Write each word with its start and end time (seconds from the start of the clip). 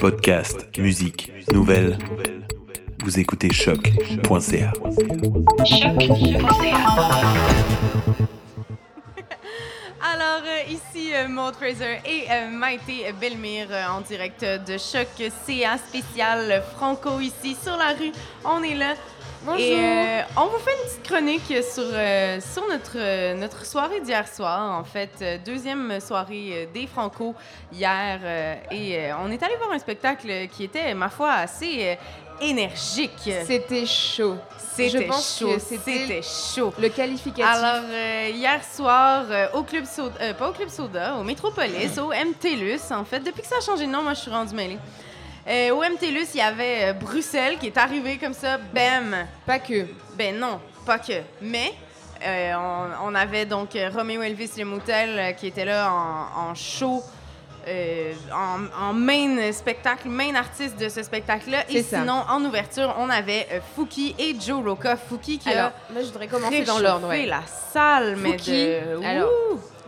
Podcast, 0.00 0.76
musique, 0.76 1.32
nouvelles. 1.52 1.96
Vous 3.04 3.20
écoutez 3.20 3.52
choc.ca. 3.52 4.72
Alors, 10.02 10.42
euh, 10.44 10.62
ici 10.68 11.14
euh, 11.14 11.28
Maud 11.28 11.54
Fraser 11.54 12.00
et 12.04 12.24
euh, 12.28 12.50
Maïté 12.50 13.12
Belmire 13.20 13.68
en 13.88 14.00
direct 14.00 14.44
de 14.44 14.76
Choc 14.78 15.06
CA 15.16 15.78
spécial 15.78 16.64
Franco 16.74 17.20
ici 17.20 17.56
sur 17.62 17.76
la 17.76 17.92
rue. 17.92 18.10
On 18.44 18.64
est 18.64 18.74
là. 18.74 18.94
Bonjour. 19.46 19.60
Et 19.60 19.78
euh, 19.78 20.22
on 20.36 20.46
vous 20.46 20.58
fait 20.58 20.72
une 20.72 20.88
petite 20.88 21.02
chronique 21.04 21.62
sur, 21.62 21.84
euh, 21.84 22.40
sur 22.40 22.66
notre, 22.68 22.96
euh, 22.96 23.34
notre 23.34 23.64
soirée 23.64 24.00
d'hier 24.00 24.26
soir. 24.26 24.76
En 24.76 24.82
fait, 24.82 25.24
deuxième 25.46 26.00
soirée 26.00 26.68
des 26.74 26.88
Franco 26.88 27.32
hier. 27.72 28.18
et 28.72 29.12
on 29.22 29.30
est 29.30 29.40
allé 29.44 29.54
voir 29.56 29.70
un 29.70 29.78
spectacle 29.78 30.48
qui 30.48 30.64
était, 30.64 30.92
ma 30.94 31.08
foi, 31.08 31.30
assez 31.30 31.96
énergique. 32.40 33.30
C'était 33.46 33.86
chaud. 33.86 34.36
C'était 34.58 35.06
chaud. 35.06 35.58
c'était 35.58 35.78
C'était 35.78 36.22
chaud. 36.22 36.72
Le 36.78 36.88
qualificatif. 36.88 37.44
Alors, 37.44 37.84
euh, 37.88 38.30
hier 38.32 38.60
soir, 38.64 39.24
euh, 39.30 39.46
au 39.54 39.62
Club 39.62 39.84
Soda, 39.84 40.14
euh, 40.20 40.34
pas 40.34 40.50
au 40.50 40.52
Club 40.52 40.68
Soda, 40.68 41.16
au 41.16 41.22
Métropolis, 41.22 41.98
au 41.98 42.12
MTLUS, 42.12 42.92
en 42.92 43.04
fait. 43.04 43.20
Depuis 43.20 43.42
que 43.42 43.48
ça 43.48 43.56
a 43.58 43.60
changé 43.60 43.86
de 43.86 43.90
nom, 43.90 44.02
moi, 44.02 44.14
je 44.14 44.20
suis 44.20 44.30
rendue 44.30 44.54
mêlée. 44.54 44.78
Euh, 45.48 45.70
au 45.70 45.80
MTLUS, 45.82 46.26
il 46.34 46.38
y 46.38 46.40
avait 46.40 46.90
euh, 46.90 46.92
Bruxelles 46.92 47.56
qui 47.58 47.66
est 47.68 47.76
arrivé 47.78 48.18
comme 48.18 48.32
ça, 48.34 48.58
bam! 48.58 49.14
pas 49.46 49.58
que. 49.60 49.86
Ben 50.18 50.36
non, 50.38 50.60
pas 50.84 50.98
que. 50.98 51.20
Mais, 51.40 51.72
euh, 52.24 52.52
on, 52.56 53.10
on 53.10 53.14
avait 53.14 53.46
donc 53.46 53.70
Romeo 53.94 54.22
Elvis 54.22 54.50
Le 54.58 54.64
Moutel 54.64 55.36
qui 55.36 55.46
était 55.48 55.64
là 55.64 55.92
en, 55.92 56.50
en 56.50 56.54
show. 56.54 57.00
euh, 57.68 58.12
en, 58.32 58.88
en 58.88 58.92
main 58.92 59.52
spectacle, 59.52 60.08
main 60.08 60.34
artiste 60.34 60.78
de 60.80 60.88
ce 60.88 61.02
spectacle-là. 61.04 61.58
Et 61.68 61.82
ça. 61.82 62.00
sinon, 62.00 62.22
en 62.28 62.44
ouverture, 62.44 62.94
on 62.98 63.08
avait 63.10 63.46
euh, 63.52 63.60
Fouki 63.76 64.14
et 64.18 64.34
Joe 64.40 64.64
Roca. 64.64 64.96
Fouki 64.96 65.38
qui 65.38 65.48
Alors, 65.50 65.72
a 65.90 65.92
là, 65.94 66.00
je 66.00 66.06
voudrais 66.06 66.26
commencer 66.28 66.62
dans 66.62 66.78
l'ordre. 66.80 67.08
ouais. 67.08 67.26
la 67.26 67.42
salle, 67.72 68.16
mais 68.16 68.32
de... 68.36 69.04
alors! 69.04 69.30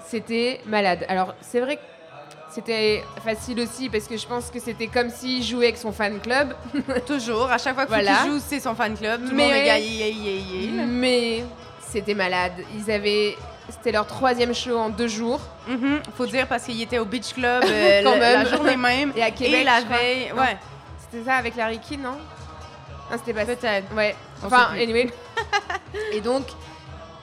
C'était 0.07 0.61
malade. 0.67 1.05
Alors, 1.09 1.35
c'est 1.43 1.61
vrai 1.61 1.77
que 1.77 1.83
c'était 2.51 3.05
facile 3.25 3.61
aussi 3.61 3.89
parce 3.89 4.05
que 4.05 4.17
je 4.17 4.27
pense 4.27 4.51
que 4.51 4.59
c'était 4.61 4.87
comme 4.87 5.11
s'il 5.11 5.43
jouait 5.43 5.67
avec 5.67 5.79
son 5.79 5.93
fan 5.93 6.19
club. 6.21 6.55
toujours, 7.07 7.51
à 7.51 7.59
chaque 7.59 7.75
fois 7.75 7.85
que 7.85 7.91
Voilà. 7.91 8.25
Joue, 8.27 8.39
c'est 8.45 8.61
son 8.61 8.75
fan 8.75 8.97
club. 8.97 9.23
Tout 9.25 9.31
le 9.31 9.37
Mais- 9.37 9.45
monde 9.45 9.53
est. 10.81 10.87
Mais 10.87 11.45
c'était 11.87 12.15
malade. 12.15 12.53
Ils 12.77 12.91
avaient. 12.91 13.37
C'était 13.71 13.93
leur 13.93 14.07
troisième 14.07 14.55
show 14.55 14.79
en 14.79 14.89
deux 14.89 15.09
jours. 15.09 15.41
Mhm, 15.69 16.01
Faut 16.17 16.25
dire 16.27 16.47
parce 16.47 16.65
qu'il 16.65 16.81
était 16.81 16.99
au 16.99 17.05
Beach 17.05 17.35
Club 17.35 17.63
euh, 17.69 18.03
Quand 18.03 18.15
le- 18.15 18.21
même. 18.21 18.43
la 18.43 18.49
journée 18.49 18.77
même. 18.79 19.13
Et 19.17 19.23
à 19.23 19.31
Québec. 19.31 19.61
et 19.61 19.65
la 19.65 19.81
veille, 19.83 20.33
ouais. 20.33 20.57
C'était 21.11 21.25
ça 21.25 21.35
avec 21.37 21.55
Larry 21.55 21.79
King, 21.79 22.01
non? 22.03 22.13
Non, 23.11 23.17
c'était 23.19 23.35
pas. 23.35 23.45
Peut-être. 23.45 23.95
Ouais. 23.95 24.15
Enfin, 24.43 24.69
anyway. 24.73 25.11
Et 26.13 26.21
donc, 26.23 26.45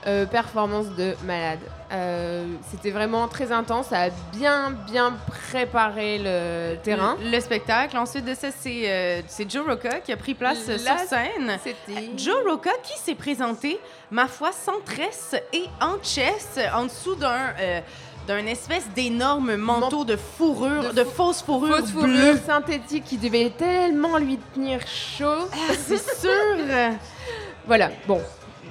euh, 0.06 0.24
performance 0.26 0.86
de 0.96 1.14
malade. 1.24 1.58
Euh, 1.92 2.44
c'était 2.70 2.90
vraiment 2.90 3.28
très 3.28 3.50
intense. 3.52 3.86
Ça 3.88 4.02
a 4.02 4.08
bien, 4.32 4.70
bien 4.90 5.14
préparé 5.50 6.18
le 6.18 6.76
terrain. 6.82 7.16
Le, 7.22 7.30
le 7.30 7.40
spectacle. 7.40 7.96
Ensuite 7.96 8.24
de 8.24 8.34
ça, 8.34 8.48
c'est 8.56 8.82
euh, 8.90 9.20
Joe 9.48 9.66
Roca 9.66 10.00
qui 10.00 10.12
a 10.12 10.16
pris 10.16 10.34
place 10.34 10.66
La- 10.68 10.98
sur 10.98 11.08
scène. 11.08 11.58
Joe 12.16 12.36
Roca 12.48 12.70
qui 12.82 12.98
s'est 12.98 13.14
présenté, 13.14 13.78
ma 14.10 14.26
foi, 14.28 14.50
sans 14.52 14.80
tresse 14.84 15.34
et 15.52 15.64
en 15.80 15.98
chest, 16.02 16.60
en 16.74 16.84
dessous 16.84 17.14
d'un 17.16 17.54
d'un 18.26 18.44
espèce 18.46 18.88
d'énorme 18.96 19.54
manteau 19.54 20.04
de 20.04 20.16
fourrure, 20.16 20.82
de, 20.82 20.90
de 20.90 21.04
fausse 21.04 21.42
fourrure 21.42 21.76
Fausse 21.78 21.92
bleue. 21.92 22.00
fourrure 22.00 22.36
synthétique 22.44 23.04
qui 23.04 23.18
devait 23.18 23.50
tellement 23.56 24.18
lui 24.18 24.36
tenir 24.52 24.80
chaud. 24.84 25.46
Ah, 25.52 25.74
c'est 25.86 25.96
sûr. 26.20 26.56
Voilà, 27.68 27.90
bon. 28.08 28.20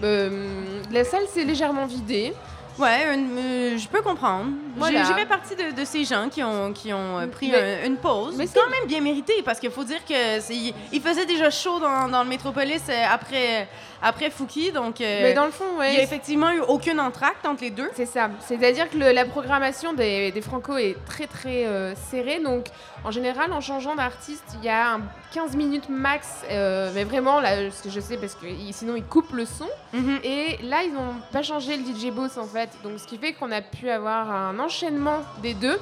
Euh, 0.04 0.82
la 0.92 1.04
salle 1.04 1.26
s'est 1.34 1.44
légèrement 1.44 1.86
vidée. 1.86 2.34
Ouais, 2.78 3.06
euh, 3.08 3.78
je 3.78 3.88
peux 3.88 4.02
comprendre. 4.02 4.48
Voilà. 4.76 5.06
J'ai- 5.06 5.14
fait 5.14 5.26
partie 5.26 5.56
de, 5.56 5.80
de 5.80 5.86
ces 5.86 6.04
gens 6.04 6.28
qui 6.30 6.44
ont, 6.44 6.74
qui 6.74 6.92
ont 6.92 7.20
euh, 7.20 7.28
pris 7.28 7.50
Mais- 7.50 7.84
un- 7.84 7.88
une 7.88 7.96
pause. 7.96 8.36
mais 8.38 8.48
c'est- 8.48 8.60
quand 8.60 8.70
même 8.70 8.86
bien 8.86 9.00
mérité 9.00 9.34
parce 9.46 9.62
qu'il 9.62 9.72
faut 9.72 9.86
dire 9.86 10.04
que 10.04 10.52
il- 10.92 11.02
faisait 11.02 11.26
déjà 11.26 11.50
chaud 11.50 11.80
dans, 11.80 12.10
dans 12.10 12.24
le 12.24 12.28
métropolis 12.30 12.82
après, 13.10 13.70
après 14.08 14.30
Fouki, 14.30 14.72
donc 14.72 15.02
euh, 15.02 15.20
Mais 15.24 15.34
dans 15.34 15.46
le 15.46 15.52
fond, 15.52 15.66
il 15.82 15.90
n'y 15.90 15.96
a 15.96 15.98
ouais. 15.98 16.04
effectivement 16.04 16.52
eu 16.52 16.60
aucun 16.62 16.98
entracte 17.00 17.46
entre 17.46 17.64
les 17.64 17.72
deux. 17.72 17.90
C'est 17.96 18.06
ça. 18.06 18.30
C'est-à-dire 18.48 18.90
que 18.90 18.98
le- 18.98 19.12
la 19.12 19.26
programmation 19.26 19.94
des, 19.94 20.32
des 20.32 20.42
Franco 20.42 20.78
est 20.78 20.96
très 21.08 21.26
très 21.28 21.66
euh, 21.66 21.96
serrée. 22.12 22.40
Donc 22.40 22.68
en 23.04 23.10
général, 23.12 23.52
en 23.52 23.62
changeant 23.62 23.96
d'artiste, 23.96 24.44
il 24.60 24.66
y 24.66 24.70
a 24.70 24.94
un 24.94 25.02
15 25.34 25.56
minutes 25.56 25.90
max. 25.90 26.28
euh, 26.52 26.92
mais 26.94 27.04
vraiment, 27.04 27.40
là, 27.42 27.72
ce 27.72 27.82
que 27.84 27.90
je 27.90 28.00
sais, 28.00 28.18
parce 28.18 28.36
que 28.36 28.46
sinon 28.72 28.96
ils 28.96 29.04
coupent 29.04 29.34
le 29.34 29.46
son. 29.46 29.68
Mhm. 29.94 30.20
Et 30.24 30.58
là, 30.64 30.84
ils 30.84 30.94
n'ont 30.94 31.16
pas 31.32 31.42
changé 31.42 31.76
le 31.76 31.84
DJ 31.84 32.12
boss 32.14 32.38
en 32.38 32.46
fait. 32.46 32.70
Donc 32.84 33.00
ce 33.00 33.08
qui 33.08 33.18
fait 33.18 33.34
qu'on 33.34 33.52
a 33.52 33.62
pu 33.62 33.90
avoir 33.90 34.30
un 34.32 34.60
enchaînement 34.60 35.20
des 35.42 35.56
deux. 35.56 35.80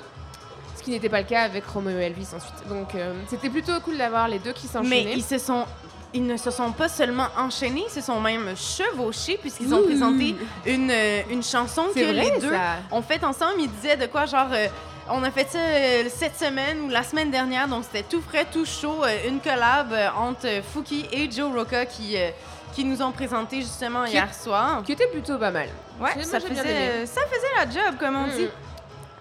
Ce 0.78 0.84
qui 0.84 0.92
n'était 0.92 1.10
pas 1.10 1.20
le 1.22 1.28
cas 1.28 1.44
avec 1.44 1.66
Romeo 1.66 1.98
et 1.98 2.04
Elvis 2.04 2.28
ensuite. 2.36 2.68
Donc 2.70 2.96
euh, 2.96 3.14
c'était 3.28 3.50
plutôt 3.50 3.80
cool 3.84 3.98
d'avoir 3.98 4.28
les 4.28 4.40
deux 4.40 4.54
qui 4.54 4.66
Mais 4.68 4.72
s'enchaînaient. 4.72 5.14
ils 5.14 5.24
se 5.24 5.38
sont. 5.38 5.66
Ils 6.16 6.26
ne 6.26 6.38
se 6.38 6.52
sont 6.52 6.72
pas 6.72 6.90
seulement 6.90 7.28
enchaînés, 7.38 7.86
ils 7.88 7.92
se 7.92 8.02
sont 8.02 8.20
même 8.22 8.54
chevauchés 8.56 9.38
puisqu'ils 9.42 9.74
ont 9.74 9.82
présenté 9.84 10.36
une, 10.66 10.92
euh, 10.92 11.22
une 11.32 11.42
chanson 11.44 11.86
que 11.94 12.04
vrai, 12.04 12.30
les 12.36 12.40
deux 12.40 12.52
ça. 12.52 12.76
ont 12.92 13.02
fait 13.02 13.24
ensemble. 13.24 13.56
Ils 13.60 13.72
disaient 13.72 13.98
de 13.98 14.06
quoi, 14.06 14.26
genre, 14.28 14.48
euh, 14.52 14.68
on 15.10 15.24
a 15.24 15.32
fait 15.32 15.48
ça 15.50 15.58
euh, 15.58 16.04
cette 16.16 16.38
semaine 16.38 16.82
ou 16.82 16.90
la 16.90 17.02
semaine 17.04 17.32
dernière, 17.32 17.68
donc 17.68 17.84
c'était 17.84 18.04
tout 18.08 18.22
frais, 18.22 18.46
tout 18.52 18.64
chaud, 18.66 19.04
euh, 19.04 19.28
une 19.28 19.40
collab 19.40 19.92
entre 20.18 20.48
Fouki 20.72 21.08
et 21.12 21.30
Joe 21.32 21.52
Roca 21.52 21.86
qui, 21.88 22.16
qui 22.76 22.86
nous 22.86 23.02
ont 23.02 23.12
présenté 23.12 23.58
justement 23.62 24.04
Qui- 24.06 24.12
hier 24.14 24.34
soir. 24.36 24.84
Qui 24.86 24.92
était 24.92 25.08
plutôt 25.08 25.38
pas 25.40 25.50
mal. 25.52 25.68
Ouais, 26.00 26.12
ça 26.24 26.40
faisait, 26.40 27.06
ça 27.08 27.22
faisait 27.22 27.54
la 27.58 27.66
job, 27.72 27.96
comme 28.00 28.16
on 28.16 28.28
Mm. 28.28 28.38
dit. 28.38 28.48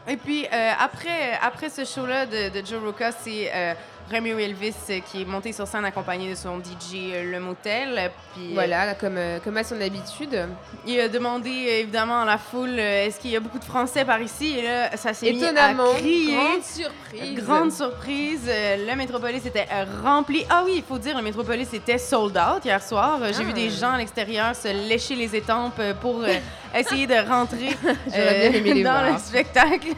Et 0.08 0.16
puis, 0.16 0.44
euh, 0.52 0.72
après, 0.80 1.38
après 1.40 1.70
ce 1.70 1.84
show-là 1.84 2.26
de, 2.26 2.48
de 2.60 2.66
Joe 2.66 2.82
Roca, 2.84 3.12
c'est 3.12 3.50
euh, 3.54 3.72
Romeo 4.10 4.38
Elvis 4.38 4.74
euh, 4.90 5.00
qui 5.00 5.22
est 5.22 5.24
monté 5.24 5.52
sur 5.52 5.66
scène 5.66 5.84
accompagné 5.84 6.30
de 6.30 6.34
son 6.34 6.58
DJ 6.58 7.12
euh, 7.14 7.32
Le 7.32 7.40
Motel. 7.40 8.10
Puis, 8.34 8.48
euh, 8.50 8.54
Voilà, 8.54 8.94
comme, 8.94 9.18
comme 9.44 9.56
à 9.56 9.64
son 9.64 9.80
habitude. 9.80 10.46
il 10.86 11.00
a 11.00 11.08
demandé 11.08 11.50
évidemment 11.50 12.22
à 12.22 12.24
la 12.24 12.38
foule 12.38 12.78
est-ce 12.78 13.18
qu'il 13.20 13.30
y 13.30 13.36
a 13.36 13.40
beaucoup 13.40 13.58
de 13.58 13.64
Français 13.64 14.04
par 14.04 14.20
ici? 14.20 14.58
Et 14.58 14.62
là 14.62 14.96
ça 14.96 15.14
s'est 15.14 15.32
mis 15.32 15.44
à 15.44 15.74
crier. 15.98 16.34
grande 16.34 16.62
surprise. 16.62 17.44
Grande 17.44 17.72
surprise, 17.72 18.48
le 18.48 18.96
Métropolis 18.96 19.44
était 19.46 19.66
rempli. 20.02 20.44
Ah 20.50 20.62
oui, 20.64 20.74
il 20.76 20.82
faut 20.82 20.98
dire, 20.98 21.16
le 21.16 21.22
Métropolis 21.22 21.72
était 21.72 21.98
sold 21.98 22.36
out 22.36 22.64
hier 22.64 22.82
soir. 22.82 23.18
J'ai 23.28 23.40
Ah. 23.40 23.44
vu 23.44 23.52
des 23.52 23.70
gens 23.70 23.92
à 23.92 23.98
l'extérieur 23.98 24.54
se 24.54 24.68
lécher 24.88 25.14
les 25.14 25.34
étampes 25.36 25.80
pour 26.00 26.22
essayer 26.74 27.06
de 27.06 27.28
rentrer 27.28 27.76
euh, 28.16 28.82
dans 28.84 29.12
le 29.12 29.18
spectacle. 29.18 29.88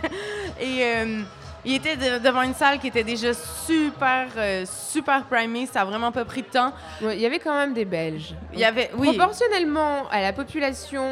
Et 0.60 0.82
euh, 0.84 1.20
il 1.64 1.75
était 1.75 1.97
de- 1.97 2.19
devant 2.19 2.42
une 2.42 2.54
salle 2.54 2.78
qui 2.78 2.88
était 2.88 3.04
déjà 3.04 3.32
super, 3.32 4.28
euh, 4.36 4.64
super 4.66 5.25
primée. 5.25 5.66
Ça 5.66 5.82
a 5.82 5.84
vraiment 5.84 6.12
pas 6.12 6.25
pris 6.25 6.42
de 6.42 6.48
temps. 6.48 6.72
Ouais, 7.02 7.16
Il 7.16 7.20
y 7.22 7.26
avait 7.26 7.38
quand 7.38 7.54
même 7.56 7.72
des 7.75 7.84
Belges. 7.84 8.34
Il 8.52 8.58
y 8.60 8.64
avait, 8.64 8.91
oui, 8.97 9.08
Proportionnellement 9.16 10.08
à 10.10 10.20
la 10.20 10.32
population 10.32 11.04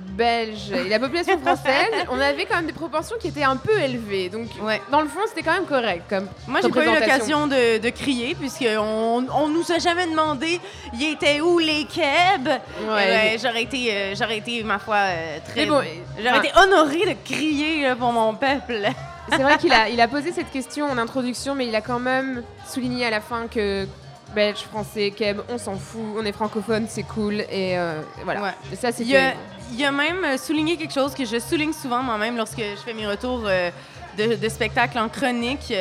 belge 0.00 0.72
et 0.72 0.88
la 0.88 0.98
population 0.98 1.38
française, 1.38 1.90
on 2.10 2.18
avait 2.18 2.46
quand 2.46 2.56
même 2.56 2.66
des 2.66 2.72
proportions 2.72 3.16
qui 3.20 3.28
étaient 3.28 3.42
un 3.44 3.56
peu 3.56 3.78
élevées. 3.78 4.28
Donc, 4.30 4.48
ouais. 4.62 4.80
dans 4.90 5.02
le 5.02 5.08
fond, 5.08 5.20
c'était 5.28 5.42
quand 5.42 5.52
même 5.52 5.66
correct. 5.66 6.04
Comme 6.08 6.26
Moi, 6.48 6.60
j'ai 6.62 6.70
pas 6.70 6.84
eu 6.84 6.94
l'occasion 6.94 7.46
de, 7.46 7.78
de 7.78 7.90
crier, 7.90 8.34
puisqu'on 8.34 9.26
on 9.32 9.48
nous 9.48 9.70
a 9.70 9.78
jamais 9.78 10.06
demandé 10.06 10.58
il 10.94 11.12
était 11.12 11.40
où 11.40 11.58
les 11.58 11.84
kebs. 11.84 12.48
Ouais. 12.48 13.34
Euh, 13.34 13.38
j'aurais 13.42 13.62
été, 13.62 13.92
euh, 13.92 14.14
j'aurais 14.16 14.38
été, 14.38 14.62
ma 14.62 14.78
foi, 14.78 14.96
euh, 14.96 15.38
très. 15.46 15.66
Bon, 15.66 15.82
j'aurais 16.18 16.30
enfin, 16.30 16.42
été 16.42 16.52
honorée 16.58 17.14
de 17.14 17.16
crier 17.24 17.82
là, 17.82 17.96
pour 17.96 18.12
mon 18.12 18.34
peuple. 18.34 18.88
C'est 19.30 19.42
vrai 19.42 19.58
qu'il 19.58 19.72
a, 19.72 19.88
il 19.88 20.00
a 20.00 20.08
posé 20.08 20.32
cette 20.32 20.50
question 20.50 20.86
en 20.86 20.98
introduction, 20.98 21.54
mais 21.54 21.66
il 21.66 21.74
a 21.74 21.80
quand 21.80 21.98
même 21.98 22.42
souligné 22.66 23.06
à 23.06 23.10
la 23.10 23.20
fin 23.20 23.46
que 23.48 23.86
belge, 24.34 24.58
français, 24.58 25.12
keb, 25.16 25.40
on 25.48 25.58
s'en 25.58 25.76
fout, 25.76 26.00
on 26.16 26.24
est 26.24 26.32
francophone, 26.32 26.86
c'est 26.88 27.02
cool. 27.02 27.40
Et 27.50 27.78
euh, 27.78 28.00
voilà. 28.24 28.42
Ouais. 28.42 28.54
Et 28.72 28.76
Ça, 28.76 28.92
c'est 28.92 29.04
Il 29.04 29.16
a, 29.16 29.32
il 29.72 29.84
a 29.84 29.92
même 29.92 30.24
euh, 30.24 30.36
souligné 30.36 30.76
quelque 30.76 30.94
chose 30.94 31.14
que 31.14 31.24
je 31.24 31.38
souligne 31.38 31.72
souvent 31.72 32.02
moi-même 32.02 32.36
lorsque 32.36 32.60
je 32.60 32.80
fais 32.84 32.94
mes 32.94 33.06
retours 33.06 33.42
euh, 33.46 33.70
de, 34.18 34.36
de 34.36 34.48
spectacle 34.48 34.98
en 34.98 35.08
chronique. 35.08 35.72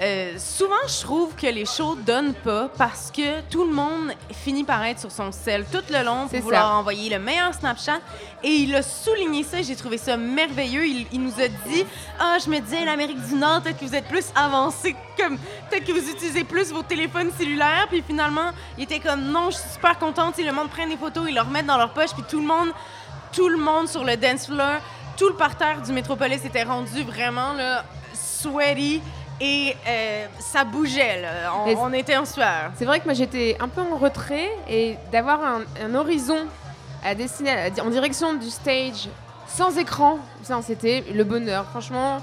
Euh, 0.00 0.38
souvent, 0.38 0.86
je 0.86 1.00
trouve 1.00 1.34
que 1.34 1.48
les 1.48 1.64
shows 1.66 1.96
donnent 1.96 2.34
pas 2.34 2.68
parce 2.78 3.10
que 3.10 3.40
tout 3.50 3.64
le 3.64 3.72
monde 3.72 4.12
finit 4.30 4.62
par 4.62 4.84
être 4.84 5.00
sur 5.00 5.10
son 5.10 5.32
sel 5.32 5.64
tout 5.72 5.82
le 5.90 6.04
long 6.04 6.28
pour 6.28 6.38
vouloir 6.40 6.62
ça. 6.62 6.74
envoyer 6.74 7.10
le 7.10 7.18
meilleur 7.18 7.52
Snapchat. 7.52 7.98
Et 8.44 8.48
il 8.48 8.74
a 8.76 8.82
souligné 8.82 9.42
ça, 9.42 9.60
j'ai 9.60 9.74
trouvé 9.74 9.98
ça 9.98 10.16
merveilleux. 10.16 10.86
Il, 10.86 11.06
il 11.10 11.20
nous 11.20 11.32
a 11.40 11.48
dit 11.48 11.84
Ah, 12.20 12.36
je 12.44 12.48
me 12.48 12.60
disais, 12.60 12.84
l'Amérique 12.84 13.20
du 13.26 13.34
Nord, 13.34 13.60
peut-être 13.62 13.80
que 13.80 13.84
vous 13.84 13.94
êtes 13.96 14.06
plus 14.06 14.26
avancé, 14.36 14.94
comme 15.18 15.36
peut-être 15.68 15.84
que 15.84 15.92
vous 15.92 16.08
utilisez 16.10 16.44
plus 16.44 16.70
vos 16.72 16.82
téléphones 16.84 17.32
cellulaires. 17.36 17.86
Puis 17.88 18.04
finalement, 18.06 18.50
il 18.76 18.84
était 18.84 19.00
comme 19.00 19.22
Non, 19.32 19.50
je 19.50 19.56
suis 19.56 19.70
super 19.70 19.98
contente. 19.98 20.36
Sais, 20.36 20.44
Le 20.44 20.52
monde 20.52 20.68
prend 20.68 20.86
des 20.86 20.96
photos, 20.96 21.24
ils 21.28 21.34
le 21.34 21.40
remettent 21.40 21.66
dans 21.66 21.76
leur 21.78 21.92
poche, 21.92 22.10
puis 22.12 22.22
tout 22.30 22.40
le 22.40 22.46
monde, 22.46 22.68
tout 23.32 23.48
le 23.48 23.58
monde 23.58 23.88
sur 23.88 24.04
le 24.04 24.16
dance 24.16 24.46
floor, 24.46 24.78
tout 25.16 25.26
le 25.28 25.34
parterre 25.34 25.82
du 25.82 25.92
Métropolis 25.92 26.44
était 26.44 26.62
rendu 26.62 27.02
vraiment 27.02 27.52
là, 27.54 27.84
sweaty 28.14 29.02
et 29.40 29.76
euh, 29.86 30.26
ça 30.40 30.64
bougeait, 30.64 31.20
là. 31.22 31.52
On, 31.66 31.76
on 31.76 31.92
était 31.92 32.16
en 32.16 32.24
sueur. 32.24 32.72
C'est 32.76 32.84
vrai 32.84 33.00
que 33.00 33.04
moi 33.04 33.14
j'étais 33.14 33.56
un 33.60 33.68
peu 33.68 33.80
en 33.80 33.96
retrait 33.96 34.50
et 34.68 34.96
d'avoir 35.12 35.42
un, 35.42 35.60
un 35.82 35.94
horizon 35.94 36.38
à 37.04 37.14
dessiner 37.14 37.70
en 37.80 37.90
direction 37.90 38.34
du 38.34 38.50
stage 38.50 39.08
sans 39.46 39.78
écran, 39.78 40.18
ça 40.42 40.60
c'était 40.62 41.04
le 41.14 41.24
bonheur. 41.24 41.64
Franchement, 41.70 42.18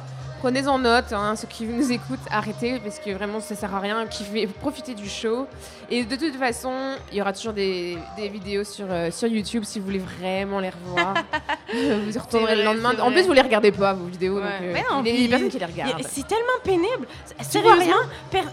prenez 0.46 0.68
en 0.68 0.78
note, 0.78 1.12
hein, 1.12 1.36
ceux 1.36 1.48
qui 1.48 1.64
nous 1.66 1.92
écoutent, 1.92 2.20
arrêtez 2.30 2.80
parce 2.80 3.00
que 3.00 3.10
vraiment 3.10 3.40
ça 3.40 3.56
sert 3.56 3.74
à 3.74 3.80
rien. 3.80 4.06
Kiffez, 4.06 4.46
profitez 4.46 4.94
du 4.94 5.10
show. 5.10 5.48
Et 5.90 6.04
de 6.04 6.16
toute 6.16 6.36
façon, 6.36 6.72
il 7.12 7.18
y 7.18 7.22
aura 7.22 7.34
toujours 7.34 7.54
des, 7.54 7.98
des 8.16 8.30
vidéos 8.30 8.64
sur, 8.64 8.86
euh, 8.88 9.10
sur 9.10 9.28
YouTube 9.28 9.64
si 9.66 9.80
vous 9.80 9.86
voulez 9.86 10.04
vraiment 10.20 10.60
les 10.60 10.70
revoir. 10.70 11.16
vous 11.74 12.16
y 12.16 12.20
retournerez 12.20 12.54
vrai, 12.54 12.56
le 12.58 12.64
lendemain. 12.64 12.92
En 13.02 13.12
plus, 13.12 13.24
vous 13.24 13.34
les 13.34 13.42
regardez 13.42 13.72
pas 13.72 13.94
vos 13.94 14.06
vidéos, 14.06 14.36
Ouais. 14.36 14.44
donc 14.44 14.52
euh, 14.62 14.76
non, 14.92 15.02
il 15.04 15.16
y 15.16 15.18
a 15.18 15.22
des 15.24 15.28
personnes 15.30 15.50
qui 15.50 15.58
les 15.58 15.66
regardent. 15.66 16.02
C'est 16.08 16.28
tellement 16.28 16.60
pénible. 16.64 17.08
Sérieusement, 17.42 18.04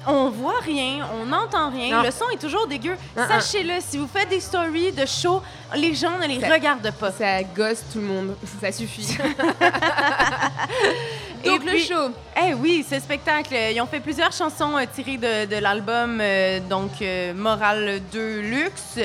on 0.07 0.31
voit 0.31 0.61
rien, 0.65 1.07
on 1.21 1.27
n'entend 1.27 1.69
rien, 1.71 1.99
Non. 1.99 2.05
le 2.05 2.11
son 2.11 2.25
est 2.33 2.41
toujours 2.41 2.67
dégueu. 2.67 2.97
Hein, 3.19 3.27
Sachez-le, 3.29 3.75
si 3.81 3.99
vous 3.99 4.09
faites 4.09 4.31
des 4.31 4.41
stories 4.41 4.93
de 4.93 5.05
show, 5.05 5.43
les 5.77 5.95
gens 5.95 6.17
ne 6.19 6.27
les 6.27 6.41
Ça- 6.41 6.49
regardent 6.55 6.91
pas. 6.93 7.13
Ça 7.13 7.43
gosse 7.43 7.83
tout 7.93 7.99
le 7.99 8.07
monde, 8.07 8.35
ça 8.63 8.73
suffit. 8.73 9.19
Et 11.45 11.49
Donc 11.49 11.65
le 11.65 11.71
puis- 11.73 11.85
show. 11.85 12.11
Eh 12.41 12.55
oui, 12.55 12.85
ce 12.89 12.99
spectacle, 13.01 13.55
ils 13.55 13.81
ont 13.81 13.87
fait 13.87 14.01
plusieurs 14.01 14.33
chansons 14.33 14.77
euh, 14.77 14.85
tirées 14.93 15.17
de, 15.19 15.47
de 15.55 15.57
l'album 15.61 16.19
euh, 16.21 16.61
donc 16.61 16.93
euh, 17.03 17.33
Moral 17.35 18.01
2 18.13 18.41
Luxe. 18.41 18.99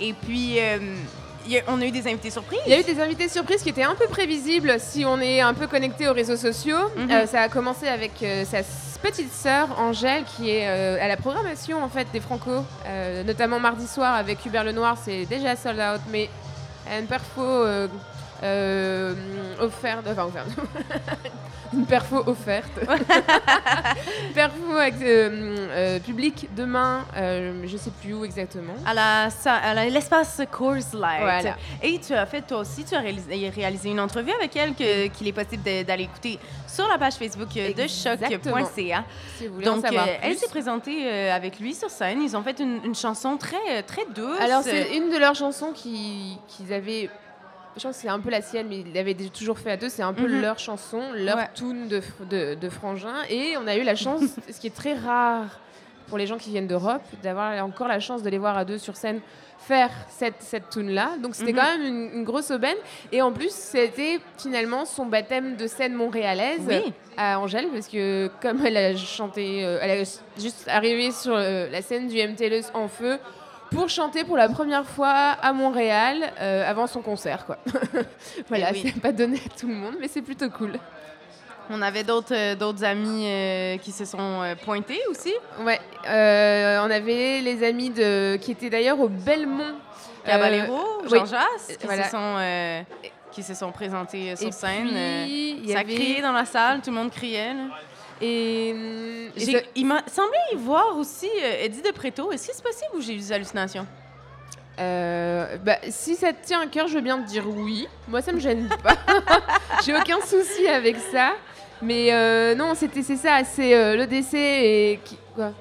Et 0.00 0.12
puis, 0.12 0.58
euh, 0.60 0.78
a- 1.50 1.62
on 1.68 1.80
a 1.80 1.84
eu 1.84 1.90
des 1.90 2.06
invités 2.06 2.30
surprises. 2.30 2.60
Il 2.66 2.72
y 2.72 2.74
a 2.74 2.80
eu 2.80 2.84
des 2.84 3.00
invités 3.00 3.28
surprises 3.28 3.62
qui 3.62 3.68
étaient 3.70 3.82
un 3.82 3.94
peu 3.94 4.06
prévisibles 4.06 4.76
si 4.78 5.04
on 5.04 5.20
est 5.20 5.40
un 5.40 5.54
peu 5.54 5.66
connecté 5.66 6.08
aux 6.08 6.12
réseaux 6.14 6.36
sociaux. 6.36 6.90
Mhm. 6.96 7.26
Ça 7.26 7.42
a 7.42 7.48
commencé 7.48 7.86
avec 7.88 8.12
sa 8.44 8.58
petite 9.02 9.32
sœur 9.32 9.68
Angèle 9.78 10.24
qui 10.36 10.50
est 10.50 10.66
à 10.66 11.06
la 11.08 11.16
programmation 11.18 11.82
en 11.84 11.88
fait 11.90 12.06
des 12.12 12.20
Franco, 12.20 12.64
notamment 13.26 13.60
mardi 13.60 13.86
soir 13.86 14.14
avec 14.14 14.44
Hubert 14.46 14.64
Lenoir, 14.64 14.96
c'est 15.04 15.26
déjà 15.26 15.54
sold 15.56 15.78
out, 15.78 16.00
mais 16.10 16.30
une 16.98 17.06
perfo 17.06 17.42
offerte, 19.60 20.06
enfin 20.10 20.24
offerte, 20.24 20.48
une 21.74 21.86
perfo 21.86 22.22
offerte, 22.26 22.70
perfo 24.34 24.56
euh, 24.76 24.90
euh, 25.02 25.98
public 26.00 26.48
demain, 26.56 27.04
euh, 27.16 27.62
je 27.66 27.76
sais 27.76 27.90
plus 28.02 28.14
où 28.14 28.24
exactement. 28.24 28.74
À 28.86 28.94
l'espace 29.90 30.40
Coors 30.50 30.74
Light. 30.94 31.20
Voilà. 31.20 31.56
Et 31.82 31.98
tu 31.98 32.14
as 32.14 32.26
fait 32.26 32.42
toi 32.42 32.58
aussi, 32.58 32.84
tu 32.84 32.94
as 32.94 33.00
réalisé, 33.00 33.48
réalisé 33.50 33.90
une 33.90 34.00
entrevue 34.00 34.32
avec 34.32 34.56
elle 34.56 34.74
qu'il 34.74 35.28
est 35.28 35.32
possible 35.32 35.62
d'aller 35.84 36.04
écouter 36.04 36.38
sur 36.66 36.88
la 36.88 36.98
page 36.98 37.14
Facebook 37.14 37.48
euh, 37.56 37.72
de 37.72 37.86
choc.ca. 37.86 39.04
Si 39.38 39.46
vous 39.46 39.54
voulez 39.54 39.68
en 39.68 39.76
Donc, 39.76 39.84
savoir 39.84 40.06
euh, 40.08 40.14
elle 40.22 40.36
s'est 40.36 40.48
présentée 40.48 41.06
euh, 41.06 41.34
avec 41.34 41.60
lui 41.60 41.74
sur 41.74 41.88
scène. 41.90 42.20
Ils 42.22 42.36
ont 42.36 42.42
fait 42.42 42.58
une, 42.60 42.80
une 42.84 42.94
chanson 42.94 43.36
très, 43.36 43.82
très 43.86 44.04
douce. 44.14 44.40
Alors, 44.40 44.62
c'est 44.62 44.96
une 44.96 45.10
de 45.10 45.16
leurs 45.18 45.34
chansons 45.34 45.72
qui- 45.72 46.38
qu'ils 46.48 46.72
avaient. 46.72 47.10
Je 47.76 47.82
pense 47.82 47.96
que 47.96 48.02
c'est 48.02 48.08
un 48.08 48.20
peu 48.20 48.30
la 48.30 48.40
sienne, 48.40 48.66
mais 48.68 48.78
ils 48.80 48.92
l'avaient 48.92 49.14
toujours 49.14 49.58
fait 49.58 49.72
à 49.72 49.76
deux. 49.76 49.88
C'est 49.88 50.02
un 50.02 50.12
peu 50.14 50.28
Mhm. 50.28 50.40
leur 50.42 50.58
chanson, 50.58 51.00
leur 51.14 51.36
Ouais. 51.36 51.48
tune 51.54 51.88
de, 51.88 52.00
de, 52.30 52.54
de 52.54 52.68
Frangin. 52.68 53.14
Et 53.28 53.56
on 53.56 53.66
a 53.66 53.76
eu 53.76 53.82
la 53.82 53.96
chance, 53.96 54.22
ce 54.50 54.60
qui 54.60 54.68
est 54.68 54.74
très 54.74 54.94
rare 54.94 55.58
pour 56.08 56.18
les 56.18 56.26
gens 56.26 56.36
qui 56.36 56.50
viennent 56.50 56.66
d'Europe, 56.68 57.02
d'avoir 57.22 57.64
encore 57.64 57.88
la 57.88 57.98
chance 57.98 58.22
de 58.22 58.30
les 58.30 58.38
voir 58.38 58.56
à 58.56 58.64
deux 58.64 58.78
sur 58.78 58.94
scène 58.94 59.20
faire 59.58 59.90
cette, 60.10 60.40
cette 60.40 60.68
tune-là. 60.68 61.12
Donc, 61.22 61.34
c'était 61.34 61.52
Mhm. 61.52 61.58
quand 61.58 61.78
même 61.78 61.82
une, 61.86 62.10
une 62.18 62.24
grosse 62.24 62.50
aubaine. 62.50 62.76
Et 63.10 63.22
en 63.22 63.32
plus, 63.32 63.50
c'était 63.50 64.20
finalement 64.38 64.84
son 64.84 65.06
baptême 65.06 65.56
de 65.56 65.66
scène 65.66 65.94
montréalaise 65.94 66.60
Oui. 66.68 66.92
à 67.16 67.40
Angèle, 67.40 67.68
parce 67.72 67.88
que 67.88 68.30
comme 68.42 68.64
elle 68.66 68.76
a 68.76 68.94
chanté, 68.96 69.64
euh, 69.64 69.78
elle 69.80 69.90
est 70.02 70.20
juste 70.38 70.68
arrivée 70.68 71.10
sur 71.10 71.34
euh, 71.34 71.68
la 71.70 71.80
scène 71.82 72.06
du 72.08 72.18
MTLUS 72.18 72.66
en 72.74 72.86
feu 72.88 73.18
pour 73.74 73.88
chanter 73.88 74.24
pour 74.24 74.36
la 74.36 74.48
première 74.48 74.84
fois 74.86 75.10
à 75.10 75.52
Montréal 75.52 76.32
euh, 76.40 76.68
avant 76.70 76.86
son 76.86 77.02
concert. 77.02 77.44
Quoi. 77.46 77.58
voilà, 78.48 78.68
Eh 78.70 78.74
oui. 78.74 78.92
c'est 78.94 79.00
pas 79.00 79.12
donné 79.12 79.38
à 79.44 79.58
tout 79.58 79.68
le 79.68 79.74
monde, 79.74 79.94
mais 80.00 80.08
c'est 80.08 80.22
plutôt 80.22 80.48
cool. 80.50 80.72
On 81.70 81.80
avait 81.80 82.04
d'autres 82.04 82.34
euh, 82.34 82.82
amis 82.84 83.24
euh, 83.26 83.78
qui 83.78 83.90
se 83.90 84.04
sont 84.04 84.42
euh, 84.42 84.54
pointés 84.54 85.00
aussi. 85.10 85.32
Ouais, 85.60 85.80
on 86.06 86.90
avait 86.90 87.40
les 87.40 87.64
amis 87.66 87.90
de, 87.90 88.36
qui 88.36 88.52
étaient 88.52 88.70
d'ailleurs 88.70 89.00
au 89.00 89.08
Belmont. 89.08 89.74
Caballero. 90.24 90.78
Jean 91.10 91.26
Jass, 91.26 91.76
qui, 91.78 91.84
Voilà. 91.86 92.04
se 92.04 92.10
sont, 92.10 92.84
qui 93.30 93.42
se 93.42 93.52
sont 93.52 93.70
présentés 93.72 94.34
sur 94.36 94.48
Et 94.48 94.52
scène. 94.52 94.88
puis, 95.26 95.70
ça 95.70 95.80
avait- 95.80 95.94
criait 95.94 96.22
dans 96.22 96.32
la 96.32 96.46
salle, 96.46 96.80
tout 96.80 96.88
le 96.90 96.96
monde 96.96 97.10
criait. 97.10 97.52
là. 97.52 97.60
Et, 98.20 98.72
hum, 98.74 99.30
et 99.36 99.40
J'ai- 99.44 99.52
ça- 99.58 99.64
Il 99.74 99.86
m'a 99.86 100.02
semblé 100.06 100.38
y 100.52 100.56
voir 100.56 100.96
aussi 100.96 101.28
euh, 101.42 101.64
Eddie 101.64 101.82
de 101.82 101.90
Preto. 101.90 102.30
Est-ce 102.32 102.48
que 102.48 102.54
c'est 102.54 102.62
possible 102.62 102.90
ou 102.96 103.00
j'ai 103.00 103.14
eu 103.14 103.18
des 103.18 103.32
hallucinations? 103.32 103.86
Euh, 104.80 105.56
bah, 105.64 105.76
si 105.88 106.16
ça 106.16 106.32
te 106.32 106.44
tient 106.44 106.60
à 106.62 106.66
cœur, 106.66 106.88
je 106.88 106.94
veux 106.94 107.00
bien 107.00 107.18
te 107.22 107.26
dire 107.28 107.44
oui. 107.48 107.86
Moi, 108.08 108.22
ça 108.22 108.32
me 108.32 108.40
gêne 108.40 108.68
pas. 108.82 108.96
J'ai 109.86 109.94
aucun 109.96 110.20
souci 110.20 110.66
avec 110.66 110.96
ça. 111.12 111.32
Mais 111.80 112.12
euh, 112.12 112.54
non, 112.56 112.74
c'était 112.74 113.02
c'est 113.02 113.16
ça, 113.16 113.42
c'est 113.44 113.74
euh, 113.74 113.96
l'ODC 113.96 114.34
et 114.34 115.00
qui 115.04 115.16
quoi? 115.34 115.52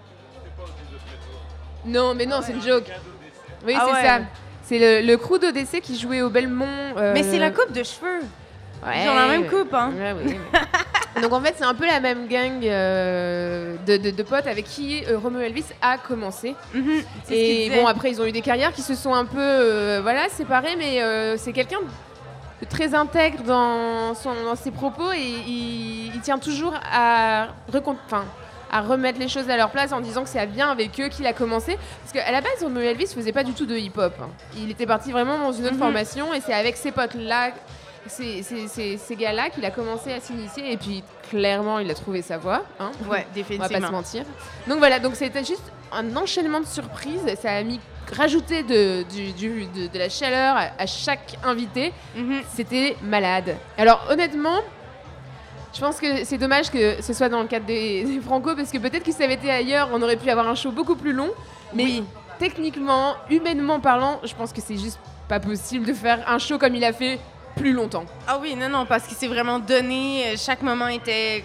Non, 1.86 2.14
mais 2.16 2.26
non, 2.26 2.40
c'est 2.42 2.54
une 2.54 2.62
joke. 2.62 2.90
Oui, 3.66 3.76
Ah 3.78 3.86
c'est 3.88 3.94
ouais. 3.94 4.04
ça. 4.08 4.20
C'est 4.64 4.80
le, 5.02 5.06
le 5.06 5.18
crew 5.18 5.38
d'ODC 5.40 5.82
qui 5.82 6.00
jouait 6.00 6.22
au 6.22 6.30
Belmont. 6.30 6.66
euh, 6.98 7.14
Mais 7.14 7.24
c'est 7.24 7.40
la 7.40 7.52
coupe 7.52 7.72
de 7.74 7.84
cheveux. 7.84 8.22
ouais, 8.86 9.04
Ils 9.04 9.10
ont 9.10 9.16
la 9.16 9.28
même 9.28 9.42
ouais. 9.42 9.48
coupe, 9.48 9.74
hein? 9.74 9.92
Ouais, 9.96 10.14
oui, 10.14 10.36
mais- 10.54 10.60
Donc 11.22 11.32
en 11.32 11.42
fait, 11.42 11.54
c'est 11.58 11.64
un 11.64 11.76
peu 11.76 11.86
la 11.86 12.00
même 12.00 12.28
gang 12.28 12.64
euh, 12.66 13.76
de, 13.86 13.98
de- 13.98 14.12
de 14.12 14.24
potes 14.24 14.48
avec 14.48 14.66
qui 14.66 15.04
euh, 15.08 15.18
Romeo 15.18 15.40
Elvis 15.42 15.66
a 15.82 15.98
commencé. 15.98 16.56
Mhm, 16.74 17.04
Et 17.30 17.70
bon, 17.70 17.86
après, 17.88 18.10
ils 18.12 18.22
ont 18.22 18.26
eu 18.26 18.32
des 18.32 18.42
carrières 18.42 18.74
qui 18.74 18.82
se 18.82 18.96
sont 18.96 19.14
un 19.14 19.26
peu 19.26 19.38
euh, 19.40 20.00
voilà, 20.02 20.28
séparées, 20.30 20.76
mais 20.78 21.02
euh, 21.02 21.38
c'est 21.38 21.54
quelqu'un 21.54 21.80
de 22.62 22.66
très 22.68 22.96
intègre 22.96 23.44
dans, 23.44 24.16
son, 24.16 24.32
dans 24.44 24.56
ses 24.56 24.72
propos 24.72 25.12
et 25.12 25.20
il, 25.48 26.12
il 26.16 26.22
tient 26.22 26.40
toujours 26.40 26.74
à 26.92 27.48
remettre 28.82 29.20
les 29.20 29.28
choses 29.28 29.50
à 29.52 29.56
leur 29.58 29.70
place 29.70 29.92
en 29.92 30.00
disant 30.02 30.24
que 30.24 30.30
c'est 30.30 30.44
bien 30.48 30.72
avec 30.72 31.00
eux 31.00 31.08
qu'il 31.10 31.28
a 31.28 31.34
commencé. 31.34 31.78
Parce 32.02 32.12
qu'à 32.26 32.32
la 32.32 32.42
base, 32.42 32.64
Romeo 32.64 32.82
Elvis 32.82 33.08
faisait 33.14 33.32
pas 33.32 33.44
du 33.44 33.54
tout 33.54 33.68
de 33.68 33.76
hip-hop. 33.78 34.14
hein. 34.20 34.30
Il 34.58 34.72
était 34.72 34.88
parti 34.88 35.12
vraiment 35.12 35.38
dans 35.38 35.52
une 35.52 35.66
autre 35.66 35.74
Mhm. 35.76 35.80
formation 35.80 36.34
et 36.34 36.42
c'est 36.42 36.54
avec 36.56 36.76
ses 36.78 36.92
potes-là, 36.92 37.52
ces, 38.08 38.44
ces- 38.98 39.16
gars-là 39.16 39.50
qu'il 39.50 39.64
a 39.66 39.72
commencé 39.72 40.12
à 40.12 40.20
s'initier. 40.20 40.72
Et 40.72 40.78
puis, 40.78 41.04
clairement, 41.30 41.80
il 41.80 41.90
a 41.90 41.94
trouvé 41.94 42.22
sa 42.22 42.38
voie. 42.38 42.64
hein. 42.80 42.92
Ouais, 43.02 43.08
On 43.08 43.10
va 43.10 43.16
pas 43.18 43.24
se 43.30 43.34
définitivement. 43.34 43.92
mentir. 43.92 44.24
Donc 44.68 44.78
voilà, 44.80 45.00
donc 45.00 45.16
c'était 45.16 45.44
juste 45.44 45.72
un 45.92 46.16
enchaînement 46.18 46.60
de 46.60 46.66
surprises. 46.66 47.22
Ça 47.42 47.52
a 47.52 47.64
mis 47.64 47.80
rajouté 48.16 48.64
de, 48.64 49.04
du- 49.04 49.32
du- 49.34 49.66
de, 49.68 49.88
de 49.88 49.98
la 50.00 50.10
chaleur 50.10 50.56
à, 50.58 50.70
à 50.78 50.86
chaque 50.86 51.36
invité. 51.44 51.94
Mhm. 52.16 52.42
C'était 52.54 52.96
malade. 53.02 53.56
Alors 53.78 54.06
honnêtement, 54.10 54.60
je 55.74 55.80
pense 55.80 56.00
que 56.00 56.24
c'est 56.24 56.38
dommage 56.38 56.70
que 56.70 57.02
ce 57.02 57.14
soit 57.14 57.30
dans 57.30 57.42
le 57.42 57.48
cadre 57.48 57.66
des, 57.66 58.04
des 58.06 58.20
Franco 58.20 58.56
parce 58.56 58.72
que 58.72 58.78
peut-être 58.78 59.04
que 59.04 59.12
ça 59.12 59.24
avait 59.24 59.36
été 59.36 59.50
ailleurs, 59.50 59.90
on 59.94 60.02
aurait 60.02 60.18
pu 60.18 60.30
avoir 60.30 60.48
un 60.48 60.56
show 60.56 60.72
beaucoup 60.72 60.96
plus 60.96 61.14
long. 61.14 61.32
Mais 61.74 61.84
Oui. 61.86 62.04
techniquement, 62.40 63.16
humainement 63.30 63.80
parlant, 63.80 64.20
je 64.24 64.34
pense 64.36 64.52
que 64.54 64.62
c'est 64.62 64.78
juste 64.78 65.00
pas 65.28 65.40
possible 65.40 65.86
de 65.86 65.94
faire 65.94 66.24
un 66.30 66.38
show 66.38 66.58
comme 66.60 66.76
il 66.76 66.84
a 66.84 66.94
fait 66.94 67.20
plus 67.56 67.74
longtemps. 67.74 68.06
Ah 68.28 68.38
oui, 68.42 68.56
non, 68.56 68.70
non, 68.70 68.86
parce 68.86 69.06
qu'il 69.08 69.18
s'est 69.18 69.28
vraiment 69.28 69.60
donné. 69.60 70.26
euh, 70.28 70.36
Chaque 70.38 70.62
moment 70.62 70.88
était 70.88 71.44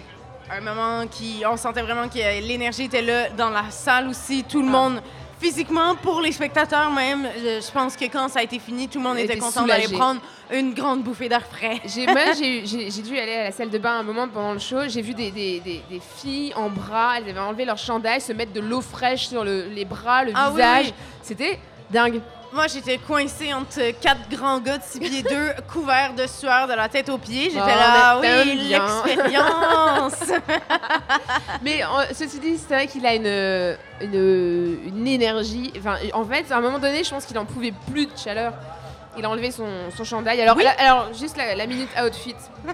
un 0.51 0.61
moment 0.61 1.07
qui. 1.07 1.43
On 1.49 1.57
sentait 1.57 1.81
vraiment 1.81 2.07
que 2.09 2.17
l'énergie 2.41 2.83
était 2.85 3.01
là 3.01 3.29
dans 3.29 3.49
la 3.49 3.69
salle 3.69 4.07
aussi. 4.07 4.43
Tout 4.43 4.61
le 4.61 4.67
Ah. 4.69 4.71
monde, 4.71 5.01
physiquement, 5.39 5.95
pour 5.95 6.21
les 6.21 6.31
spectateurs 6.31 6.89
même, 6.91 7.27
je, 7.37 7.71
pense 7.71 7.95
que 7.95 8.05
quand 8.05 8.27
ça 8.29 8.39
a 8.39 8.43
été 8.43 8.57
fini, 8.59 8.87
tout 8.87 8.97
le 8.97 9.03
monde 9.03 9.13
On 9.17 9.19
était 9.19 9.33
était 9.33 9.39
content 9.39 9.65
d'aller 9.65 9.87
prendre 9.87 10.19
une 10.51 10.73
grande 10.73 11.03
bouffée 11.03 11.29
d'air 11.29 11.45
frais. 11.45 11.79
J'ai, 11.85 12.07
moi, 12.07 12.33
j'ai, 12.37 13.01
dû 13.03 13.17
aller 13.17 13.35
à 13.35 13.43
la 13.43 13.51
salle 13.51 13.69
de 13.69 13.77
bain 13.77 13.99
un 13.99 14.03
moment 14.03 14.27
pendant 14.27 14.53
le 14.53 14.59
show. 14.59 14.87
J'ai 14.87 15.01
vu 15.03 15.13
des, 15.13 15.29
des- 15.31 15.59
des- 15.59 15.83
des 15.89 16.01
filles 16.17 16.53
en 16.55 16.69
bras, 16.69 17.17
elles 17.19 17.29
avaient 17.29 17.39
enlevé 17.39 17.65
leur 17.65 17.77
chandail, 17.77 18.19
se 18.19 18.33
mettre 18.33 18.51
de 18.53 18.59
l'eau 18.61 18.81
fraîche 18.81 19.27
sur 19.27 19.43
le- 19.43 19.67
les 19.67 19.85
bras, 19.85 20.23
le 20.23 20.31
Ah 20.33 20.49
oui, 20.49 20.55
visage. 20.55 20.85
oui. 20.87 20.93
C'était 21.21 21.59
dingue. 21.91 22.19
Moi, 22.51 22.65
j'étais 22.67 22.97
coincée 22.97 23.53
entre 23.53 23.91
quatre 24.01 24.27
grands 24.29 24.59
gars 24.59 24.79
de 24.79 24.83
6 24.83 24.99
pieds 24.99 25.21
2, 25.23 25.29
couverts 25.71 26.13
de 26.15 26.25
sueur 26.25 26.67
de 26.67 26.73
la 26.73 26.89
tête 26.89 27.07
aux 27.09 27.19
pieds. 27.19 27.51
J'étais 27.51 27.61
Oh, 27.63 27.67
là, 27.67 28.19
oui, 28.19 28.69
l'expérience! 28.69 30.33
Mais 31.63 31.81
ceci 32.13 32.39
dit, 32.39 32.57
c'est 32.57 32.73
vrai 32.73 32.87
qu'il 32.87 33.05
a 33.05 33.13
une, 33.13 33.77
une, 34.01 34.79
une 34.87 35.07
énergie. 35.07 35.71
Enfin, 35.77 35.97
en 36.13 36.25
fait, 36.25 36.51
à 36.51 36.57
un 36.57 36.61
moment 36.61 36.79
donné, 36.79 37.03
je 37.03 37.09
pense 37.11 37.25
qu'il 37.25 37.37
en 37.37 37.45
pouvait 37.45 37.73
plus 37.91 38.07
de 38.07 38.17
chaleur. 38.17 38.53
Il 39.17 39.25
a 39.25 39.29
enlevé 39.29 39.51
son, 39.51 39.67
son 39.95 40.03
chandail. 40.03 40.41
Alors, 40.41 40.55
Oui. 40.57 40.63
la- 40.63 40.71
alors 40.79 41.13
juste 41.13 41.37
la, 41.37 41.55
la 41.55 41.67
minute 41.67 41.89
outfit. 42.03 42.35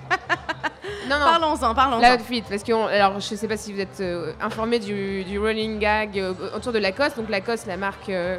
Non, 1.10 1.20
non. 1.20 1.26
parlons-en, 1.26 1.76
parlons-en. 1.76 2.12
L'outfit, 2.12 2.42
parce 2.44 2.64
que 2.64 2.72
on- 2.74 2.88
alors 2.88 3.20
je 3.20 3.36
sais 3.36 3.48
pas 3.48 3.58
si 3.58 3.72
vous 3.74 3.80
êtes 3.80 4.00
euh, 4.02 4.34
informé 4.42 4.80
du, 4.80 5.24
du 5.24 5.38
running 5.40 5.78
gag 5.80 6.18
euh, 6.18 6.34
autour 6.56 6.74
de 6.74 6.80
Lacoste. 6.80 7.18
Donc 7.18 7.30
Lacoste, 7.30 7.68
la 7.68 7.78
marque 7.78 8.10
euh, 8.10 8.38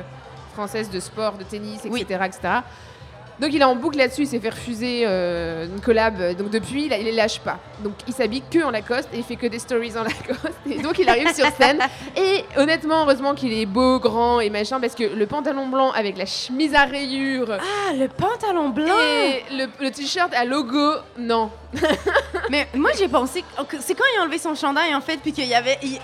française 0.57 0.89
de 0.91 1.01
sport, 1.01 1.35
de 1.35 1.45
tennis, 1.45 1.81
etc., 1.85 1.91
Oui. 1.91 2.01
etc. 2.01 2.39
Donc 3.39 3.51
il 3.53 3.61
est 3.61 3.65
en 3.65 3.77
boucle 3.77 3.99
là-dessus, 3.99 4.23
il 4.23 4.27
s'est 4.27 4.41
fait 4.41 4.49
refuser 4.49 5.03
euh, 5.05 5.67
une 5.67 5.79
collab, 5.83 6.17
donc 6.39 6.49
depuis 6.49 6.87
il, 6.87 6.93
il 6.99 7.05
les 7.05 7.13
lâche 7.13 7.39
pas. 7.41 7.59
Donc 7.81 7.93
il 8.09 8.15
s'habille 8.15 8.43
que 8.51 8.65
en 8.65 8.71
Lacoste 8.71 9.11
et 9.13 9.19
il 9.19 9.25
fait 9.25 9.37
que 9.37 9.47
des 9.47 9.59
stories 9.59 9.93
en 9.99 10.05
Lacoste. 10.05 10.57
Et 10.71 10.79
donc 10.81 10.99
il 10.99 11.07
arrive 11.07 11.31
sur 11.35 11.45
scène 11.61 11.81
et 12.17 12.47
honnêtement, 12.57 13.03
heureusement 13.03 13.35
qu'il 13.35 13.53
est 13.53 13.67
beau, 13.67 14.01
grand 14.01 14.41
et 14.41 14.49
machin 14.49 14.81
parce 14.81 14.95
que 14.95 15.05
le 15.05 15.27
pantalon 15.27 15.69
blanc 15.69 15.91
avec 15.91 16.17
la 16.17 16.25
chemise 16.25 16.75
à 16.75 16.87
rayures 16.87 17.51
Ah, 17.61 17.93
le 17.93 18.09
pantalon 18.09 18.71
blanc! 18.71 18.97
et 18.99 19.45
le, 19.55 19.67
le 19.85 19.91
t-shirt 19.91 20.33
à 20.33 20.47
logo, 20.47 20.93
non. 21.19 21.51
Mais 22.51 22.67
moi, 22.75 22.93
j'ai 22.99 23.09
pensé. 23.09 23.45
C'est 23.81 23.95
quand 23.95 24.05
il 24.15 24.19
a 24.19 24.23
enlevé 24.23 24.39
son 24.39 24.55
chandail, 24.55 24.95
en 24.95 25.03
fait, 25.03 25.19
puis 25.19 25.33
qu'il 25.35 25.45
y 25.45 25.55
avait. 25.55 25.79
Il, 25.83 25.99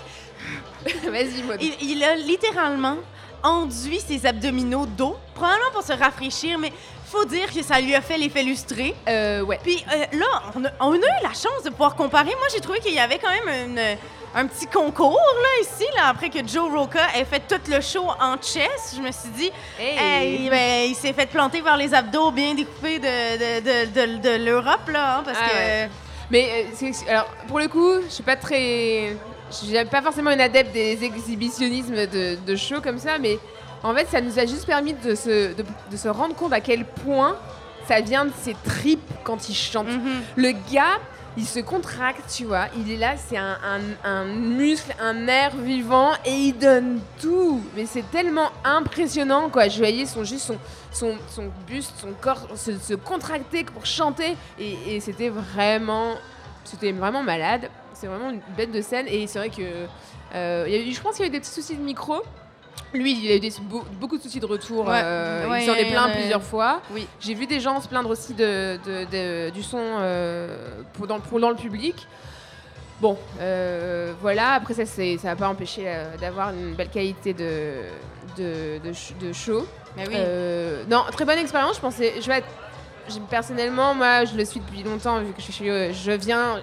Vas-y, 1.09 1.41
moi. 1.43 1.55
il- 1.59 1.91
il 1.93 2.03
a 2.03 2.15
littéralement 2.15 2.97
enduit 3.43 3.99
ses 3.99 4.25
abdominaux 4.25 4.85
d'eau, 4.85 5.17
probablement 5.35 5.71
pour 5.73 5.83
se 5.83 5.93
rafraîchir, 5.93 6.57
mais 6.57 6.71
faut 7.05 7.25
dire 7.25 7.53
que 7.53 7.61
ça 7.61 7.79
lui 7.79 7.93
a 7.93 8.01
fait 8.01 8.17
l'effet 8.17 8.41
lustré. 8.43 8.95
Euh, 9.07 9.41
ouais. 9.41 9.59
Puis 9.61 9.83
euh, 9.93 10.17
là, 10.17 10.25
on 10.55 10.65
a, 10.65 10.69
on 10.79 10.93
a 10.93 10.97
eu 10.97 11.23
la 11.23 11.29
chance 11.33 11.61
de 11.63 11.69
pouvoir 11.69 11.95
comparer. 11.95 12.29
Moi, 12.39 12.47
j'ai 12.53 12.59
trouvé 12.61 12.79
qu'il 12.79 12.93
y 12.93 12.99
avait 12.99 13.19
quand 13.19 13.29
même 13.29 13.69
une- 13.69 13.97
un 14.35 14.47
petit 14.47 14.65
concours, 14.65 15.19
là, 15.43 15.61
ici, 15.61 15.85
là, 15.95 16.07
après 16.07 16.31
que 16.31 16.39
Joe 16.47 16.67
Roca 16.73 17.01
ait 17.15 17.23
fait 17.23 17.41
tout 17.47 17.61
le 17.69 17.79
show 17.81 18.07
en 18.19 18.35
chess. 18.41 18.95
Je 18.95 18.99
me 19.01 19.11
suis 19.11 19.29
dit, 19.29 19.51
Hey, 19.79 20.49
ben, 20.49 20.89
il 20.89 20.95
s'est 20.95 21.13
fait 21.13 21.27
planter 21.27 21.61
vers 21.61 21.77
les 21.77 21.93
abdos 21.93 22.31
bien 22.31 22.55
découpés 22.55 22.97
de, 22.97 23.05
de, 23.05 23.59
de, 23.61 24.07
de- 24.17 24.17
de 24.39 24.43
l'Europe, 24.43 24.89
là, 24.91 25.17
hein, 25.17 25.21
parce 25.23 25.37
Ah 25.39 25.49
que... 25.49 25.53
ouais. 25.55 25.89
Mais 26.31 26.65
euh, 26.81 26.91
alors 27.09 27.27
pour 27.47 27.59
le 27.59 27.67
coup, 27.67 28.01
je 28.07 28.09
suis 28.11 28.23
pas 28.23 28.35
très, 28.37 29.15
je 29.61 29.65
suis 29.67 29.85
pas 29.85 30.01
forcément 30.01 30.31
une 30.31 30.41
adepte 30.41 30.73
des 30.73 31.03
exhibitionnismes 31.03 32.07
de, 32.07 32.35
de 32.45 32.55
shows 32.55 32.81
comme 32.81 32.99
ça, 32.99 33.17
mais 33.19 33.37
en 33.83 33.93
fait, 33.93 34.07
ça 34.09 34.21
nous 34.21 34.37
a 34.39 34.45
juste 34.45 34.65
permis 34.65 34.93
de 34.93 35.13
se, 35.15 35.53
de, 35.53 35.63
de 35.91 35.97
se 35.97 36.07
rendre 36.07 36.35
compte 36.35 36.53
à 36.53 36.61
quel 36.61 36.85
point 36.85 37.35
ça 37.87 37.99
vient 38.01 38.25
de 38.25 38.31
ses 38.41 38.55
tripes 38.63 39.01
quand 39.23 39.49
il 39.49 39.55
chante. 39.55 39.87
Mhm. 39.87 40.21
Le 40.37 40.51
gars, 40.73 40.99
il 41.35 41.45
se 41.45 41.59
contracte, 41.59 42.21
tu 42.33 42.45
vois. 42.45 42.67
Il 42.77 42.89
est 42.91 42.95
là, 42.97 43.15
c'est 43.17 43.37
un, 43.37 43.57
un- 43.65 44.09
un 44.09 44.23
muscle, 44.25 44.95
un 45.01 45.13
nerf 45.13 45.55
vivant 45.57 46.11
et 46.25 46.31
il 46.31 46.53
donne 46.53 46.99
tout. 47.19 47.59
Mais 47.75 47.85
c'est 47.85 48.09
tellement 48.11 48.51
impressionnant, 48.63 49.49
quoi. 49.49 49.67
Je 49.67 49.79
voyais 49.79 50.05
son, 50.05 50.23
juste 50.23 50.45
son, 50.45 50.57
son, 50.91 51.15
son 51.29 51.49
buste, 51.67 51.91
son 51.99 52.13
corps 52.21 52.47
se, 52.55 52.77
se 52.77 52.93
contracter 52.93 53.63
pour 53.65 53.85
chanter. 53.85 54.35
Et, 54.59 54.95
et 54.95 54.99
c'était 55.01 55.29
vraiment, 55.29 56.13
c'était 56.63 56.91
vraiment 56.91 57.23
malade. 57.23 57.69
C'est 58.03 58.09
vraiment 58.09 58.31
une 58.31 58.41
bête 58.57 58.69
de 58.73 58.81
scène. 58.81 59.05
Et 59.07 59.27
c'est 59.27 59.39
vrai 59.39 59.47
que 59.49 59.61
euh, 60.35 60.65
il 60.67 60.73
y 60.73 60.77
a 60.77 60.81
eu- 60.81 60.91
je 60.91 60.99
pense 60.99 61.15
qu'il 61.15 61.21
y 61.23 61.25
a 61.25 61.29
eu 61.29 61.31
des 61.31 61.39
petits 61.39 61.51
soucis 61.53 61.77
de 61.77 61.81
micro. 61.81 62.15
Lui, 62.93 63.13
il 63.17 63.31
a 63.31 63.35
eu 63.35 63.39
des- 63.39 63.53
beaucoup 63.97 64.17
de 64.17 64.21
soucis 64.21 64.41
de 64.41 64.45
retour. 64.45 64.85
Ouais. 64.87 64.99
euh, 65.01 65.49
Ouais, 65.49 65.63
il 65.63 65.65
s'en 65.65 65.73
est 65.75 65.85
plaint 65.89 66.07
ouais. 66.07 66.15
plusieurs 66.19 66.43
fois. 66.43 66.81
Oui. 66.91 67.07
J'ai 67.21 67.33
vu 67.33 67.47
des 67.47 67.61
gens 67.61 67.79
se 67.79 67.87
plaindre 67.87 68.09
aussi 68.09 68.33
de, 68.33 68.77
de- 68.85 69.05
de- 69.05 69.49
du 69.51 69.63
son 69.63 69.79
euh, 69.79 70.81
pour, 70.91 71.07
dans, 71.07 71.21
pour 71.21 71.39
dans 71.39 71.49
le 71.49 71.55
public. 71.55 71.95
Bon, 72.99 73.17
voilà. 74.21 74.51
Après, 74.55 74.73
ça 74.73 74.85
c'est- 74.85 75.17
ça 75.17 75.29
n'a 75.29 75.35
pas 75.37 75.47
empêché 75.47 75.85
d'avoir 76.19 76.49
une 76.49 76.73
belle 76.73 76.89
qualité 76.89 77.33
de, 77.33 77.83
de, 78.37 78.79
de, 78.85 78.91
sh- 78.91 79.17
de 79.17 79.31
show. 79.31 79.65
Mais 79.95 80.09
oui. 80.09 80.15
Non, 80.89 81.03
très 81.09 81.23
bonne 81.23 81.37
expérience. 81.39 81.77
Je 81.77 81.81
pensais, 81.81 82.15
je 82.19 82.27
vais 82.27 82.39
être- 82.39 82.47
personnellement, 83.29 83.93
moi, 83.95 84.25
je 84.25 84.35
le 84.35 84.43
suis 84.43 84.59
depuis 84.59 84.83
longtemps 84.83 85.19
vu 85.19 85.31
que 85.31 85.41
je, 85.41 85.51
suis, 85.53 85.67
je 85.93 86.11
viens 86.11 86.59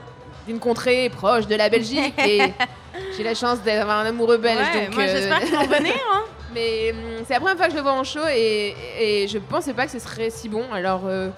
d'une 0.50 0.58
contrée 0.58 1.08
proche 1.10 1.46
de 1.46 1.54
la 1.54 1.68
Belgique 1.68 2.14
et 2.26 2.42
j'ai 3.16 3.22
la 3.22 3.34
chance 3.34 3.62
d'avoir 3.62 4.00
un 4.00 4.06
amoureux 4.06 4.38
belge. 4.38 4.58
Ouais, 4.74 4.86
donc, 4.86 4.94
moi, 4.96 5.04
euh, 5.04 5.16
j'espère 5.16 5.40
qu'ils 5.40 5.54
vont 5.54 5.66
venir, 5.78 5.94
hein. 6.12 6.22
mais 6.52 6.90
hum, 6.92 7.24
c'est 7.24 7.34
la 7.34 7.40
première 7.40 7.56
fois 7.56 7.66
que 7.66 7.72
je 7.72 7.76
le 7.76 7.82
vois 7.82 7.92
en 7.92 8.02
show 8.02 8.26
et, 8.28 8.74
et 8.98 9.28
je 9.28 9.38
pensais 9.38 9.72
pas 9.72 9.86
que 9.86 9.92
ce 9.92 10.00
serait 10.00 10.30
si 10.30 10.48
bon. 10.48 10.64
Alors 10.72 11.02
euh, 11.06 11.28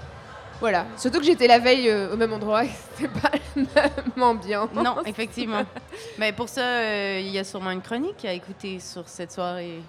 voilà. 0.61 0.87
Surtout 0.97 1.19
que 1.19 1.27
j'étais 1.27 1.47
la 1.47 1.59
veille 1.59 1.91
euh, 1.91 2.15
au 2.15 2.17
même 2.17 2.33
endroit 2.33 2.65
et 2.65 2.71
c'était 2.97 3.13
pas 3.21 3.33
même 3.55 4.23
ambiance. 4.23 4.71
Non, 4.75 4.97
effectivement. 5.05 5.63
Mais 6.19 6.33
pour 6.33 6.49
ça, 6.49 7.19
il 7.19 7.29
y 7.29 7.39
a 7.39 7.45
sûrement 7.45 7.71
une 7.71 7.83
chronique 7.83 8.25
à 8.25 8.33
écouter 8.33 8.81
sur 8.81 9.07
cette 9.07 9.33
soirée. 9.33 9.81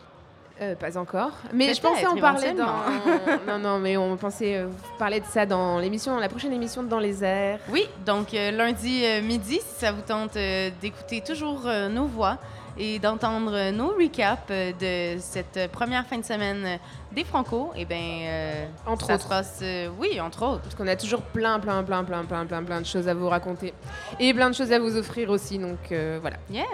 Euh, 0.61 0.75
pas 0.75 0.97
encore. 0.97 1.31
Mais 1.51 1.73
je 1.73 1.81
pensais 1.81 2.05
en 2.05 2.15
parler 2.15 2.53
dans. 2.53 2.67
non, 3.47 3.57
non, 3.57 3.79
mais 3.79 3.97
on 3.97 4.15
pensait 4.17 4.57
euh, 4.57 4.67
parler 4.99 5.19
de 5.19 5.25
ça 5.25 5.47
dans 5.47 5.79
l'émission, 5.79 6.17
la 6.19 6.29
prochaine 6.29 6.53
émission 6.53 6.83
de 6.83 6.89
Dans 6.89 6.99
les 6.99 7.23
airs. 7.23 7.59
Oui, 7.69 7.87
donc 8.05 8.33
euh, 8.33 8.51
lundi 8.51 9.03
midi, 9.23 9.55
si 9.55 9.79
ça 9.79 9.91
vous 9.91 10.01
tente 10.01 10.37
d'écouter 10.79 11.21
toujours 11.21 11.63
nos 11.89 12.05
voix 12.05 12.37
et 12.77 12.99
d'entendre 12.99 13.71
nos 13.71 13.89
recaps 13.89 14.47
de 14.49 15.17
cette 15.19 15.71
première 15.71 16.05
fin 16.05 16.17
de 16.19 16.25
semaine 16.25 16.79
des 17.11 17.23
Franco, 17.23 17.71
eh 17.75 17.85
bien, 17.85 18.67
Entre 18.85 19.07
ça 19.07 19.15
autres. 19.15 19.23
se 19.23 19.29
passe, 19.29 19.63
oui, 19.99 20.21
entre 20.21 20.43
autres. 20.45 20.61
Parce 20.61 20.75
qu'on 20.75 20.87
a 20.87 20.95
toujours 20.95 21.21
plein, 21.21 21.59
plein, 21.59 21.81
plein, 21.83 22.03
plein, 22.03 22.25
plein, 22.25 22.45
plein, 22.45 22.63
plein 22.63 22.81
de 22.81 22.85
choses 22.85 23.07
à 23.07 23.15
vous 23.15 23.29
raconter. 23.29 23.73
Et 24.19 24.33
plein 24.33 24.49
de 24.51 24.55
choses 24.55 24.71
à 24.71 24.77
vous 24.79 24.97
offrir 24.97 25.29
aussi. 25.31 25.57
Donc 25.57 25.79
voilà. 26.21 26.37
Yeah. 26.49 26.65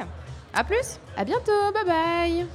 À 0.53 0.63
plus. 0.65 0.99
À 1.15 1.23
bientôt. 1.23 1.71
Bye 1.73 1.85
bye. 1.85 2.47